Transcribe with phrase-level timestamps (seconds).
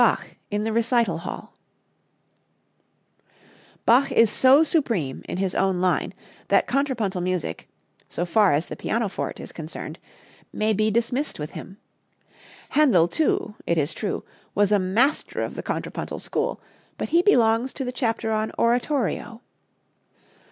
[0.01, 1.53] Bach in the Recital Hall.
[3.85, 6.15] Bach is so supreme in his own line
[6.47, 7.69] that contrapuntal music,
[8.09, 9.99] so far as the pianoforte is concerned,
[10.51, 11.77] may be dismissed with him.
[12.73, 14.25] Händel, too, it is true,
[14.55, 16.59] was a master of the contrapuntal school,
[16.97, 19.39] but he belongs to the chapter on oratorio.